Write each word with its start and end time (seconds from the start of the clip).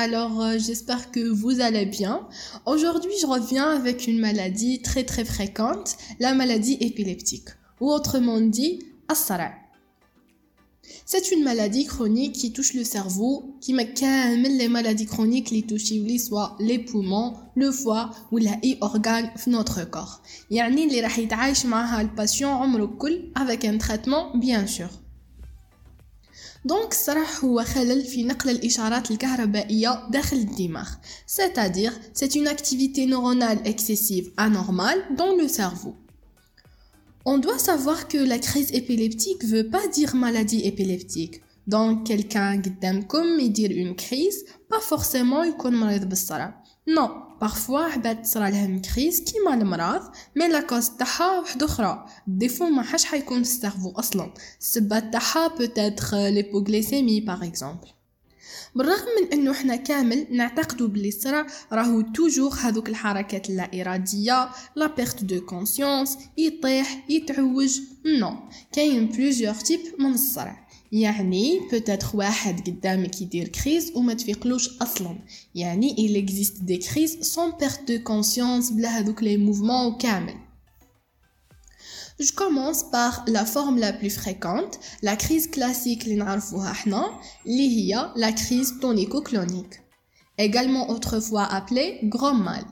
alors 0.00 0.40
euh, 0.40 0.58
j'espère 0.58 1.10
que 1.10 1.20
vous 1.28 1.60
allez 1.60 1.86
bien. 1.86 2.26
Aujourd'hui, 2.66 3.12
je 3.20 3.26
reviens 3.26 3.70
avec 3.70 4.06
une 4.06 4.18
maladie 4.18 4.80
très 4.82 5.04
très 5.04 5.24
fréquente, 5.24 5.96
la 6.20 6.34
maladie 6.34 6.76
épileptique, 6.80 7.48
ou 7.80 7.90
autrement 7.90 8.40
dit, 8.40 8.80
Assara. 9.08 9.50
C'est 11.04 11.30
une 11.30 11.44
maladie 11.44 11.84
chronique 11.84 12.34
qui 12.34 12.52
touche 12.52 12.74
le 12.74 12.84
cerveau, 12.84 13.56
qui 13.60 13.72
met 13.74 13.92
les 14.60 14.68
maladies 14.68 15.06
chroniques 15.06 15.50
les 15.50 15.62
touchent 15.62 15.92
soit 16.18 16.56
les 16.58 16.78
poumons, 16.78 17.34
le 17.54 17.70
foie 17.70 18.10
ou 18.32 18.38
les 18.38 18.78
organes 18.80 19.30
de 19.46 19.50
notre 19.50 19.88
corps. 19.88 20.20
يعني 20.50 20.84
اللي 20.84 21.00
راح 21.00 21.18
يتعايش 21.18 21.66
معها 21.66 22.00
الباسيون 22.00 22.50
عمره 22.52 22.86
كل 22.86 23.32
avec 23.38 23.64
un 23.64 23.78
traitement 23.78 24.36
bien 24.36 24.66
sûr. 24.66 24.99
دونك 26.65 26.91
الصراح 26.91 27.43
هو 27.45 27.63
خلل 27.63 28.03
في 28.03 28.23
نقل 28.23 28.49
الإشارات 28.49 29.11
الكهربائية 29.11 30.09
داخل 30.09 30.37
الدماغ 30.37 30.89
c'est-à-dire 31.27 31.93
c'est 32.13 32.35
une 32.35 32.47
activité 32.47 33.05
neuronale 33.07 33.59
excessive 33.65 34.31
anormale 34.37 35.01
dans 35.17 35.35
le 35.35 35.47
cerveau 35.47 35.95
on 37.25 37.37
doit 37.39 37.57
savoir 37.57 38.07
que 38.07 38.17
la 38.17 38.37
crise 38.37 38.71
épileptique 38.73 39.43
veut 39.43 39.69
pas 39.69 39.87
dire 39.87 40.15
maladie 40.15 40.61
épileptique 40.67 41.41
donc 41.67 42.05
quelqu'un 42.07 42.61
قدامكم 42.61 43.39
يدير 43.39 43.71
une 43.71 43.95
crise 43.95 44.45
pas 44.69 44.81
forcément 44.81 45.43
يكون 45.43 45.75
مريض 45.75 46.09
بالصرع 46.09 46.60
non 46.89 47.31
بارفوا 47.41 47.79
عباد 47.79 48.21
تصرى 48.21 48.51
لهم 48.51 48.81
كريز 48.81 49.21
كيما 49.21 49.53
المرض 49.53 50.11
مي 50.35 50.47
لا 50.47 50.61
كوز 50.61 50.89
تاعها 50.89 51.39
وحده 51.39 51.65
أخرى 51.65 52.05
ديفو 52.27 52.65
ما 52.65 52.83
حاش 52.83 53.05
حيكون 53.05 53.43
في 53.43 53.71
أصلا 53.95 54.33
السبه 54.59 54.99
تاعها 54.99 55.47
بوتيتر 55.47 56.17
ليبوغليسيمي 56.17 57.19
باغ 57.19 57.45
اكزومبل 57.45 57.87
بالرغم 58.75 59.05
من 59.21 59.33
انه 59.33 59.51
إحنا 59.51 59.75
كامل 59.75 60.27
نعتقدوا 60.31 60.87
بلي 60.87 61.07
الصرع 61.07 61.47
راهو 61.71 62.01
توجور 62.01 62.53
هذوك 62.53 62.89
الحركات 62.89 63.49
اللا 63.49 63.81
اراديه 63.81 64.49
لا 64.75 64.87
بيرت 64.87 65.23
دو 65.23 65.45
كونسيونس 65.45 66.17
يطيح 66.37 67.05
يتعوج 67.09 67.79
نو 68.05 68.35
كاين 68.71 69.07
بلوزيور 69.07 69.53
تيب 69.53 69.79
من 69.99 70.13
الصرع 70.13 70.60
يعني 70.92 71.60
peut-être 71.70 72.14
واحد 72.14 72.70
قدامك 72.70 73.20
يدير 73.22 73.48
كريز 73.48 73.92
وما 73.94 74.14
تفيقلوش 74.14 74.78
اصلا 74.82 75.18
يعني 75.54 75.96
il 75.96 76.16
existe 76.16 76.62
des 76.62 76.78
crises 76.78 77.22
sans 77.22 77.52
perte 77.52 77.88
de 77.88 77.98
conscience 77.98 78.72
بلا 78.72 78.88
هذوك 78.88 79.20
les 79.20 79.36
mouvements 79.36 79.98
كامل 79.98 80.34
Je 82.18 82.32
commence 82.32 82.82
par 82.90 83.24
la 83.26 83.44
forme 83.44 83.78
la 83.78 83.92
plus 83.92 84.08
fréquente, 84.08 84.80
la 85.02 85.16
crise 85.16 85.48
classique 85.50 86.04
اللي 86.04 86.14
نعرفوها 86.14 86.70
احنا 86.70 87.20
اللي 87.46 87.68
هي 87.68 88.12
la 88.16 88.32
crise 88.32 88.70
tonico-clonique 88.80 89.80
également 90.38 90.88
autrefois 90.88 91.44
appelée 91.44 92.00
grand 92.04 92.34
mal 92.34 92.64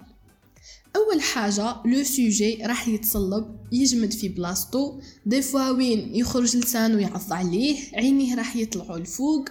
أول 1.00 1.22
حاجة 1.22 1.76
لو 1.86 2.04
سوجي 2.04 2.60
راح 2.66 2.88
يتصلب 2.88 3.56
يجمد 3.72 4.14
في 4.14 4.30
بلاصتو. 4.30 5.00
دي 5.26 5.42
فوا 5.42 5.70
وين 5.70 6.16
يخرج 6.16 6.58
لسانو 6.58 7.00
يعض 7.00 7.34
عليه 7.34 7.78
عينيه 7.94 8.36
راح 8.36 8.56
يطلعوا 8.56 8.98
الفوق 8.98 9.50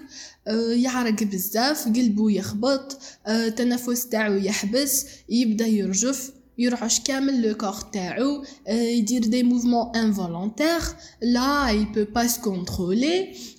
آه، 0.49 0.73
يعرق 0.73 1.23
بزاف 1.23 1.85
قلبو 1.85 2.29
يخبط. 2.29 2.99
آه، 3.27 3.49
تنفس 3.49 4.09
تاعو 4.09 4.35
يحبس 4.35 5.07
يبدأ 5.29 5.67
يرجف. 5.67 6.33
يرعش 6.59 7.01
كامل 7.01 7.43
لو 7.43 7.55
كور 7.55 7.73
تاعو. 7.93 8.45
آه، 8.69 8.73
يدير 8.73 9.25
دي 9.25 9.43
موفمون 9.43 9.97
انفولونتير 9.97 10.81
لا 11.23 11.73
il 11.73 11.97
peut 11.97 12.19
pas 12.19 12.29
se 12.29 12.41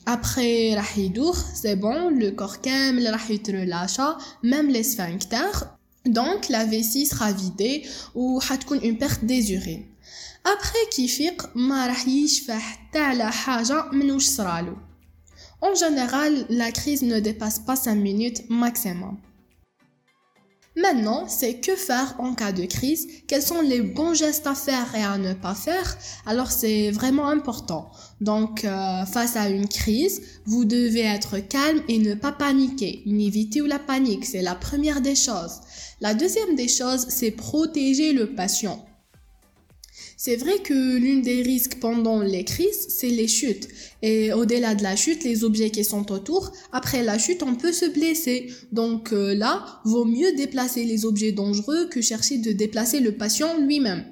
après 0.10 0.76
راح 0.76 0.98
يدوخ. 0.98 1.54
سي 1.54 1.76
بون 1.76 2.20
لو 2.20 2.36
كور 2.36 2.56
كامل 2.64 3.12
راح 3.12 3.32
يترلاشا. 3.32 4.18
ميم 4.44 4.72
لي 4.72 4.84
سفانكتر 4.84 5.79
donc 6.07 6.49
la 6.49 6.65
vessie 6.65 7.07
sera 7.07 7.33
vidée 7.33 7.87
ou 8.15 8.41
حتكون 8.41 8.81
une 8.81 8.99
perte 8.99 9.25
des 9.25 9.53
urines 9.53 9.87
après 10.45 10.91
كي 10.97 11.05
يفيق 11.05 11.57
ما 11.57 11.87
راح 11.87 12.09
يشفى 12.09 12.53
حتى 12.53 12.99
على 12.99 13.33
حاجه 13.33 13.91
من 13.93 14.11
وش 14.11 14.27
صرالو 14.27 14.77
en 15.63 15.75
général 15.75 16.47
la 16.51 16.71
crise 16.73 17.03
ne 17.03 17.21
dépasse 17.21 17.59
pas 17.59 17.77
5 17.77 17.95
minutes 17.95 18.43
maximum 18.51 19.17
Maintenant, 20.82 21.28
c'est 21.28 21.56
que 21.56 21.76
faire 21.76 22.16
en 22.20 22.34
cas 22.34 22.54
de 22.54 22.64
crise, 22.64 23.08
quels 23.28 23.42
sont 23.42 23.62
les 23.62 23.82
bons 23.82 24.14
gestes 24.14 24.48
à 24.48 24.56
faire 24.56 24.96
et 24.96 25.04
à 25.04 25.18
ne 25.18 25.34
pas 25.34 25.54
faire. 25.54 25.98
Alors 26.26 26.52
c'est 26.52 26.92
vraiment 26.92 27.28
important. 27.28 27.92
Donc 28.22 28.64
euh, 28.64 29.06
face 29.06 29.36
à 29.36 29.50
une 29.50 29.68
crise, 29.68 30.22
vous 30.46 30.64
devez 30.64 31.02
être 31.02 31.40
calme 31.40 31.82
et 31.90 31.98
ne 31.98 32.14
pas 32.14 32.32
paniquer. 32.32 33.04
Éviter 33.06 33.60
la 33.68 33.80
panique, 33.80 34.26
c'est 34.26 34.42
la 34.42 34.56
première 34.56 35.02
des 35.02 35.16
choses. 35.16 35.60
La 36.00 36.14
deuxième 36.14 36.56
des 36.56 36.70
choses, 36.70 37.08
c'est 37.10 37.32
protéger 37.32 38.14
le 38.14 38.34
patient. 38.34 38.86
C'est 40.22 40.36
vrai 40.36 40.58
que 40.62 40.98
l'une 40.98 41.22
des 41.22 41.42
risques 41.44 41.80
pendant 41.80 42.22
les 42.22 42.44
crises, 42.44 42.88
c'est 42.90 43.08
les 43.08 43.30
chutes. 43.30 43.70
Et 44.02 44.34
au-delà 44.34 44.76
de 44.76 44.84
la 44.84 44.98
chute, 44.98 45.24
les 45.24 45.46
objets 45.46 45.70
qui 45.70 45.86
sont 45.86 46.12
autour, 46.12 46.52
après 46.74 47.06
la 47.06 47.18
chute, 47.18 47.42
on 47.42 47.56
peut 47.56 47.72
se 47.72 47.86
blesser. 47.86 48.52
Donc 48.74 49.14
euh, 49.14 49.34
là, 49.34 49.80
vaut 49.86 50.04
mieux 50.04 50.36
déplacer 50.36 50.84
les 50.84 51.06
objets 51.06 51.32
dangereux 51.32 51.88
que 51.88 52.02
chercher 52.02 52.38
de 52.38 52.52
déplacer 52.52 53.00
le 53.00 53.14
patient 53.14 53.58
lui-même. 53.60 54.04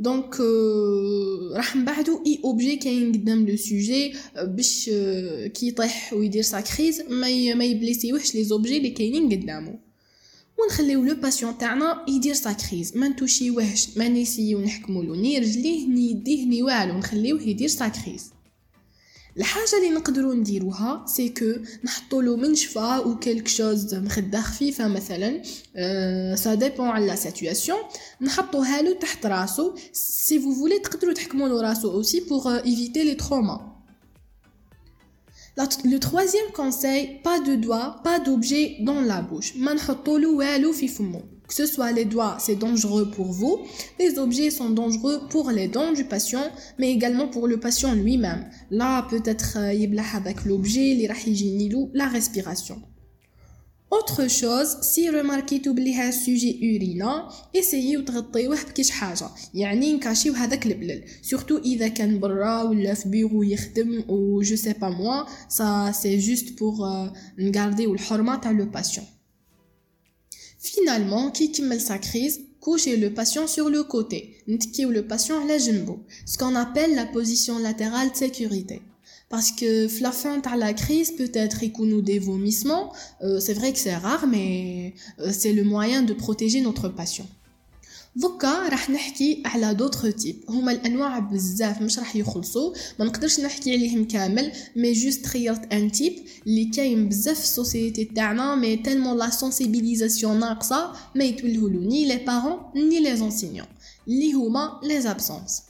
Donc, 0.00 0.40
euh, 0.40 1.52
Rahmbadou 1.52 2.22
y 2.24 2.40
objet 2.42 2.78
qui 2.78 2.88
le 3.46 3.56
sujet, 3.56 4.10
euh, 4.36 4.48
euh, 4.88 5.48
qui 5.50 5.74
ou 6.12 6.42
sa 6.42 6.62
crise, 6.62 7.04
mais 7.08 7.54
blesser 7.76 8.10
les 8.34 8.50
objets 8.50 8.80
les 8.80 8.90
ونخليو 10.62 11.04
لو 11.04 11.14
باسيون 11.14 11.58
تاعنا 11.58 12.04
يدير 12.08 12.34
سا 12.34 12.52
كريز 12.52 12.96
ما 12.96 13.08
نتوشيوهش 13.08 13.88
ما 13.96 14.08
نسيو 14.08 14.60
نحكمولو 14.60 15.14
ني 15.14 15.38
رجليه 15.38 15.86
ني 15.86 16.10
يديه 16.10 16.46
ني 16.46 16.62
والو. 16.62 16.98
نخليوه 16.98 17.42
يدير 17.42 17.68
سا 17.68 17.88
كريز 17.88 18.30
الحاجة 19.36 19.76
اللي 19.78 19.90
نقدروا 19.90 20.34
نديروها 20.34 21.06
سي 21.06 21.28
كو 21.28 21.44
نحطوا 21.84 22.22
له 22.22 22.36
منشفه 22.36 22.96
أو 22.96 23.18
كلك 23.18 23.48
شوز 23.48 23.94
مخدة 23.94 24.40
خفيفة 24.40 24.88
مثلا. 24.88 25.42
أه 25.76 26.54
ديبون 26.54 26.88
على 26.88 27.06
لا 27.06 27.14
سيتوياسيون 27.16 27.78
نحطوها 28.20 28.82
له 28.82 28.92
تحت 28.94 29.26
راسو. 29.26 29.74
سي 29.92 30.40
فو 30.40 30.54
فولي 30.54 30.78
تقدروا 30.78 31.14
تحكموا 31.14 31.48
له 31.48 31.62
راسو 31.62 31.90
اوسي 31.90 32.20
بوغ 32.20 32.64
ايفيتي 32.64 33.04
لي 33.04 33.14
تروما 33.14 33.79
Le 35.84 35.98
troisième 35.98 36.50
conseil, 36.54 37.20
pas 37.22 37.38
de 37.40 37.54
doigts, 37.54 38.00
pas 38.02 38.18
d'objets 38.18 38.76
dans 38.80 39.02
la 39.02 39.20
bouche. 39.20 39.54
Que 41.48 41.54
ce 41.54 41.66
soit 41.66 41.92
les 41.92 42.06
doigts, 42.06 42.36
c'est 42.38 42.56
dangereux 42.56 43.10
pour 43.10 43.26
vous. 43.26 43.58
Les 43.98 44.18
objets 44.18 44.50
sont 44.50 44.70
dangereux 44.70 45.20
pour 45.28 45.50
les 45.50 45.68
dents 45.68 45.92
du 45.92 46.04
patient, 46.04 46.50
mais 46.78 46.90
également 46.90 47.28
pour 47.28 47.46
le 47.46 47.60
patient 47.60 47.92
lui-même. 47.92 48.48
Là, 48.70 49.06
peut-être, 49.10 49.58
il 49.74 50.02
avec 50.14 50.44
l'objet, 50.46 50.96
la 51.92 52.06
respiration 52.06 52.80
Autre 53.91 54.27
chose, 54.27 54.77
si 54.81 55.09
remarquيتو 55.09 55.73
بلي 55.73 55.93
ها 55.93 56.09
السوجي 56.09 56.59
urina, 56.59 57.31
essayez 57.57 58.05
تغطيوه 58.05 58.63
بكيش 58.63 58.91
حاجة 58.91 59.29
يعني 59.53 59.93
نكاشيو 59.93 60.33
هذاك 60.33 60.65
البلل 60.65 61.03
surtout 61.23 61.65
إذا 61.65 61.87
كان 61.87 62.19
برا 62.19 62.63
ولا 62.63 62.93
في 62.93 63.09
بيرو 63.09 63.43
يخدم 63.43 64.03
ou 64.07 64.43
je 64.43 64.55
sais 64.55 64.73
pas 64.73 64.89
moi 64.89 65.25
ça 65.49 65.93
c'est 65.93 66.19
juste 66.19 66.55
pour 66.55 66.85
euh, 66.85 67.17
نغارديو 67.39 67.93
الحرمة 67.93 68.35
تاع 68.35 68.51
لو 68.51 68.71
patient 68.71 69.05
finalement 70.59 71.31
كي 71.31 71.43
يكمل 71.43 71.81
sa 71.81 71.97
crise 71.97 72.39
couchez 72.61 72.97
le 72.97 73.13
patient 73.13 73.47
sur 73.47 73.69
le 73.69 73.83
côté 73.83 74.43
نتكيو 74.49 74.93
le 74.93 75.07
patient 75.07 75.31
على 75.31 75.57
جنبو 75.57 75.97
ce 76.25 76.37
qu'on 76.37 76.55
appelle 76.55 76.95
la 76.95 77.05
position 77.05 77.59
latérale 77.59 78.11
de 78.11 78.15
sécurité 78.15 78.81
parce 79.29 79.51
que 79.51 79.69
la 80.01 80.11
fin 80.11 80.37
de 80.37 80.59
la 80.59 80.73
crise 80.73 81.11
peut-être 81.21 81.59
nous 81.79 82.01
des 82.01 82.19
vomissements 82.19 82.93
euh, 83.23 83.39
c'est 83.39 83.53
vrai 83.53 83.73
que 83.73 83.79
c'est 83.79 83.95
rare 83.95 84.25
mais 84.27 84.93
euh, 85.19 85.31
c'est 85.39 85.53
le 85.53 85.63
moyen 85.63 86.01
de 86.03 86.13
protéger 86.13 86.61
notre 86.61 86.89
patient 86.89 87.27
دوكا 88.17 88.69
راح 88.69 88.89
نحكي 88.89 89.43
على 89.45 89.73
دوطخ 89.73 90.15
تيب 90.15 90.35
هما 90.49 90.71
الانواع 90.71 91.19
بزاف 91.19 91.81
مش 91.81 91.99
راح 91.99 92.15
يخلصوا 92.15 92.73
ما 92.99 93.05
نقدرش 93.05 93.39
نحكي 93.39 93.71
عليهم 93.71 94.07
كامل 94.07 94.51
مي 94.75 94.93
جوست 94.93 95.25
خيرت 95.25 95.73
ان 95.73 95.91
تيب 95.91 96.13
اللي 96.47 96.65
كاين 96.65 97.09
بزاف 97.09 97.37
في 97.37 97.43
السوسيتي 97.43 98.05
تاعنا 98.05 98.55
مي 98.55 98.75
تالمون 98.77 99.17
لا 99.17 99.29
سونسيبيليزاسيون 99.29 100.39
ناقصه 100.39 100.93
ما 101.15 101.23
يتولهولو 101.23 101.79
ني 101.79 102.07
لي 102.07 102.17
بارون 102.17 102.57
ني 102.75 102.99
لي 102.99 103.11
انسينيون 103.11 103.67
اللي 104.07 104.33
هما 104.33 104.79
لي 104.83 105.11
ابسونس 105.11 105.61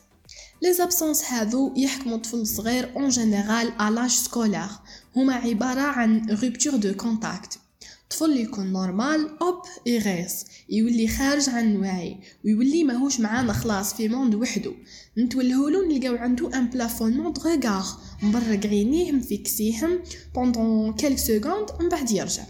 Les 0.63 0.79
absences 0.81 1.25
هذو 1.33 1.75
يحكموا 1.77 2.17
طفل 2.17 2.47
صغير 2.47 2.93
en 2.95 3.11
général 3.11 3.73
à 3.79 3.91
l'âge 3.91 4.17
scolaire. 4.17 4.81
هما 5.17 5.35
عبارة 5.35 5.81
عن 5.81 6.37
rupture 6.37 6.75
de 6.75 7.03
contact. 7.03 7.59
طفل 8.11 8.37
يكون 8.37 8.73
نورمال 8.73 9.39
اوب 9.43 9.63
يغيص. 9.87 10.45
يولي 10.69 11.09
خارج 11.09 11.49
عن 11.49 11.73
الوعي. 11.73 12.21
ويولي 12.45 12.85
ماهوش 12.85 13.21
معانا 13.21 13.53
خلاص 13.53 13.95
في 13.95 14.09
موند 14.09 14.35
وحدو 14.35 14.73
نتولهولو 15.19 15.83
نلقاو 15.83 16.17
عنده 16.17 16.59
ان 16.59 16.67
بلافونمون 16.67 17.33
دو 17.33 17.43
ريغار 17.43 17.85
مبرق 18.23 18.67
عينيه 18.67 19.13
مفيكسيهم 19.13 19.99
بوندون 20.35 20.93
كيلك 20.93 21.19
سكوند 21.19 21.71
من 21.81 21.89
بعد 21.89 22.11
يرجع. 22.11 22.43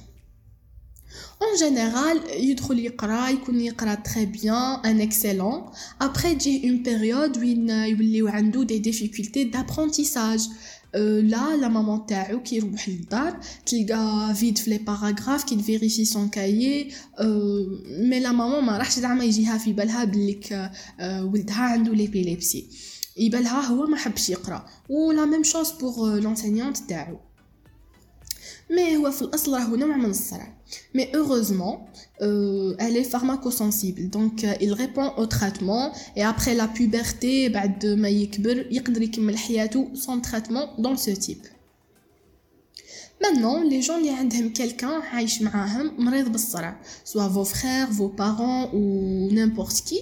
En 1.41 1.57
général, 1.57 2.17
يدخل 2.33 2.79
يقرا 2.79 3.29
يكون 3.29 3.61
يقرا 3.61 3.95
très 3.95 4.25
bien, 4.25 4.81
un 4.83 4.99
excellent. 4.99 5.71
Après, 5.99 6.37
j'ai 6.39 6.65
une 6.67 6.81
période 6.83 7.37
où 7.37 7.43
il 7.43 7.69
a 7.71 8.65
des 8.65 8.79
difficultés 8.79 9.45
d'apprentissage. 9.45 10.41
Euh, 10.95 11.21
là, 11.21 11.57
la 11.59 11.69
maman 11.69 12.05
تاعو 12.07 12.43
كي 12.43 12.55
يروح 12.55 12.89
للدار 12.89 13.39
تلقى 13.65 14.33
فيد 14.35 14.57
في 14.57 14.69
لي 14.69 14.77
باراغراف 14.77 15.43
كي 15.43 15.63
فيريفي 15.63 16.05
سون 16.05 16.29
كايي 16.29 16.91
مي 17.99 18.19
لا 18.19 18.31
مامون 18.31 18.63
ما 18.63 18.77
راحش 18.77 18.99
زعما 18.99 19.23
يجيها 19.23 19.57
في 19.57 19.73
بالها 19.73 20.03
بليك 20.03 20.71
ولدها 21.01 21.61
عنده 21.61 21.93
ليبيليبسي 21.93 22.65
يبالها 23.17 23.61
هو 23.61 23.85
ما 23.85 23.97
حبش 23.97 24.29
يقرا 24.29 24.65
و 24.89 25.11
لا 25.11 25.25
ميم 25.25 25.43
شونس 25.43 25.71
بوغ 25.71 26.19
لونسينيونت 26.19 26.77
تاعو 26.77 27.17
مي 28.69 28.97
هو 28.97 29.11
في 29.11 29.21
الاصل 29.21 29.53
راهو 29.53 29.75
نوع 29.75 29.97
من 29.97 30.09
الصرع 30.09 30.55
Mais 30.93 31.09
heureusement, 31.13 31.85
euh, 32.21 32.75
elle 32.79 32.97
est 32.97 33.03
pharmacosensible. 33.03 34.09
Donc, 34.09 34.43
euh, 34.43 34.53
il 34.61 34.73
répond 34.73 35.11
au 35.17 35.25
traitement. 35.27 35.91
Et 36.15 36.23
après 36.23 36.55
la 36.55 36.67
puberté, 36.67 37.49
بعد 37.49 37.85
ما 37.85 38.09
يكبر 38.09 38.65
يقدر 38.71 39.01
يكمل 39.01 39.37
حياته 39.37 39.87
sans 39.93 40.19
traitement 40.21 40.69
dans 40.79 40.97
ce 40.97 41.11
type. 41.11 41.47
Maintenant, 43.21 43.63
les 43.63 43.81
gens 43.81 43.99
qui 44.01 44.09
ont 44.09 44.49
quelqu'un 44.49 45.01
عايش 45.01 45.41
معاهم 45.41 45.91
مريض 45.97 46.31
بالصرع, 46.31 46.81
soit 47.05 47.27
vos 47.27 47.45
frères, 47.45 47.91
vos 47.91 48.09
parents 48.09 48.69
ou 48.73 49.29
n'importe 49.31 49.81
qui, 49.85 49.99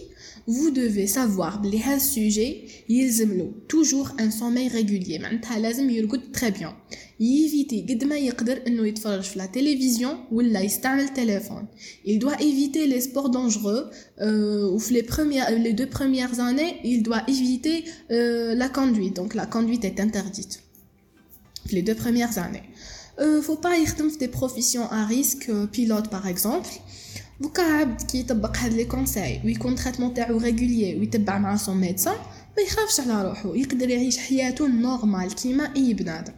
vous 0.48 0.72
devez 0.72 1.08
savoir 1.08 1.58
بلي 1.58 1.80
هذا 1.80 2.00
sujet 2.00 2.56
يلزم 2.90 3.52
toujours 3.68 4.10
un 4.20 4.32
sommeil 4.32 4.70
régulier 4.70 5.22
معناتها 5.22 5.60
لازم 5.60 5.90
يرقد 5.90 6.22
très 6.38 6.60
bien 6.60 7.00
ييفيتي 7.20 7.86
قد 7.90 8.04
ما 8.04 8.18
يقدر 8.18 8.62
انه 8.68 8.88
يتفرج 8.88 9.22
في 9.24 9.40
لا 9.40 9.46
تلفزيون 9.46 10.16
ولا 10.32 10.62
يستعمل 10.62 11.14
تليفون 11.14 11.68
il 12.08 12.20
doit 12.20 12.42
éviter 12.42 12.88
les 12.88 13.02
sports 13.02 13.30
dangereux 13.30 13.90
euh, 14.22 14.70
ou 14.72 14.80
les 14.92 15.04
premières 15.04 15.50
les 15.60 15.74
deux 15.74 15.90
premières 15.90 16.40
années 16.40 16.74
il 16.84 17.04
doit 17.04 17.24
éviter 17.28 17.86
euh, 18.12 18.56
la 18.56 18.70
conduite 18.70 19.16
donc 19.16 19.36
la 19.36 19.46
conduite 19.46 19.86
est 19.86 20.00
interdite 20.00 20.54
les 21.72 21.82
deux 21.82 21.96
premières 21.96 22.38
années 22.38 22.68
euh, 22.70 22.97
faut 23.48 23.62
pas 23.66 23.74
يخدم 23.84 24.10
في 24.10 24.18
des 24.18 24.30
professions 24.30 24.88
à 24.92 25.06
risque 25.06 25.50
euh, 25.50 25.68
pilote 25.68 26.10
par 26.10 26.28
exemple 26.28 26.70
دوكا 27.42 27.64
عبد 27.64 28.02
كي 28.02 28.20
يطبق 28.20 28.58
هاد 28.58 28.74
لي 28.74 28.86
كونساي 28.86 29.42
ويكون 29.46 29.76
تريتمون 29.76 30.14
تاعو 30.14 30.38
ريغوليي 30.38 31.00
ويتبع 31.00 31.38
مع 31.38 31.56
سون 31.56 31.78
ميدسان 31.78 32.16
ما 32.58 32.64
يخافش 32.64 33.00
على 33.00 33.30
روحو 33.30 33.54
يقدر 33.54 33.90
يعيش 33.90 34.18
حياته 34.18 34.68
نورمال 34.68 35.36
كيما 35.36 35.76
اي 35.76 35.94
بنادم 35.94 36.34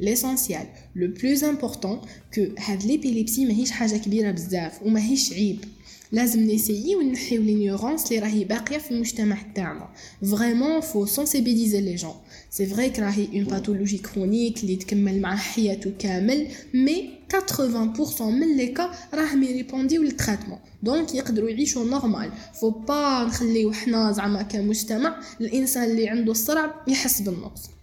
ليسونسيال 0.00 0.66
لو 0.96 1.14
بلوز 1.22 1.44
امبورطون 1.44 2.00
كو 2.34 2.46
هاد 2.58 2.84
ليبيليبسي 2.84 3.44
ماهيش 3.44 3.70
حاجة 3.70 3.96
كبيرة 3.96 4.30
بزاف 4.30 4.82
وماهيش 4.82 5.32
عيب. 5.32 5.64
لازم 6.12 6.50
نسيي 6.50 6.96
ونحيو 6.96 7.42
لينيورونس 7.42 8.06
اللي 8.06 8.18
راهي 8.18 8.44
باقية 8.44 8.78
في 8.78 8.90
المجتمع 8.90 9.38
تاعنا. 9.54 9.88
فريمون 10.30 10.80
فو 10.80 11.06
سونسيبيليزي 11.06 11.80
لي 11.80 11.94
جون 11.94 12.14
سي 12.50 12.66
فري 12.66 12.90
كراهي 12.90 13.26
اون 13.34 13.44
باثولوجي 13.44 13.98
كرونيك 13.98 14.62
اللي 14.62 14.76
تكمل 14.76 15.20
مع 15.20 15.36
حياته 15.36 15.92
كامل 15.98 16.48
مي 16.74 17.10
80% 17.32 18.22
من 18.22 18.56
لي 18.56 18.66
كا 18.66 18.90
راهم 19.14 19.42
يريبونديو 19.42 20.02
للتريتمون 20.02 20.58
دونك 20.82 21.14
يقدروا 21.14 21.50
يعيشوا 21.50 21.84
نورمال 21.84 22.30
فو 22.60 22.70
با 22.70 23.24
نخليو 23.24 23.72
حنا 23.72 24.12
زعما 24.12 24.42
كمجتمع 24.42 25.20
الإنسان 25.40 25.90
اللي 25.90 26.08
عنده 26.08 26.32
الصرع 26.32 26.84
يحس 26.88 27.20
بالنقص. 27.20 27.77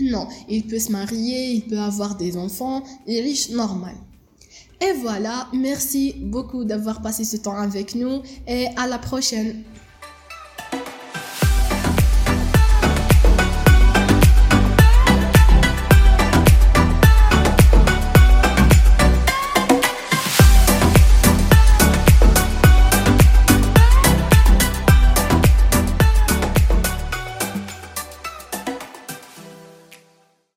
Non, 0.00 0.28
il 0.48 0.64
peut 0.66 0.78
se 0.78 0.92
marier, 0.92 1.52
il 1.52 1.62
peut 1.62 1.78
avoir 1.78 2.16
des 2.16 2.36
enfants, 2.36 2.82
il 3.06 3.16
est 3.16 3.20
riche 3.20 3.50
normal. 3.50 3.94
Et 4.80 4.92
voilà, 5.00 5.48
merci 5.52 6.14
beaucoup 6.20 6.64
d'avoir 6.64 7.02
passé 7.02 7.24
ce 7.24 7.36
temps 7.36 7.56
avec 7.56 7.94
nous 7.96 8.22
et 8.46 8.66
à 8.76 8.86
la 8.86 8.98
prochaine. 8.98 9.64